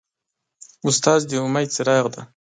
استاد 0.87 1.19
د 1.29 1.31
امید 1.45 1.69
څراغ 1.75 2.05
دی. 2.13 2.21